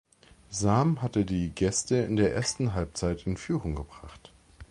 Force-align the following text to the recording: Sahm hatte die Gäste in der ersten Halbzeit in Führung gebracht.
Sahm 0.49 1.03
hatte 1.03 1.25
die 1.25 1.51
Gäste 1.51 1.97
in 1.97 2.15
der 2.15 2.33
ersten 2.33 2.73
Halbzeit 2.73 3.27
in 3.27 3.37
Führung 3.37 3.75
gebracht. 3.75 4.33